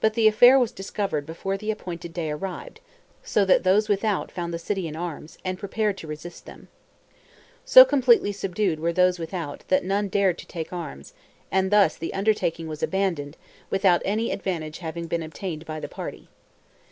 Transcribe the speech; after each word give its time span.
But 0.00 0.14
the 0.14 0.28
affair 0.28 0.56
was 0.56 0.70
discovered 0.70 1.26
before 1.26 1.56
the 1.56 1.72
appointed 1.72 2.12
day 2.14 2.30
arrived, 2.30 2.78
so 3.24 3.44
that 3.44 3.64
those 3.64 3.88
without 3.88 4.30
found 4.30 4.54
the 4.54 4.56
city 4.60 4.86
in 4.86 4.94
arms, 4.94 5.36
and 5.44 5.58
prepared 5.58 5.98
to 5.98 6.06
resist 6.06 6.46
them. 6.46 6.68
So 7.64 7.84
completely 7.84 8.30
subdued 8.30 8.78
were 8.78 8.92
those 8.92 9.18
within, 9.18 9.56
that 9.66 9.82
none 9.84 10.06
dared 10.06 10.38
to 10.38 10.46
take 10.46 10.72
arms; 10.72 11.12
and 11.50 11.72
thus 11.72 11.96
the 11.96 12.14
undertaking 12.14 12.68
was 12.68 12.84
abandoned, 12.84 13.36
without 13.68 14.00
any 14.04 14.30
advantage 14.30 14.78
having 14.78 15.08
been 15.08 15.24
obtained 15.24 15.66
by 15.66 15.80
the 15.80 15.88
party. 15.88 16.28